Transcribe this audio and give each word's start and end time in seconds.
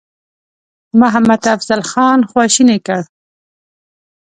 محمدافضل 0.99 1.81
خان 1.91 2.19
خواشینی 2.29 2.77
کړ. 2.87 3.01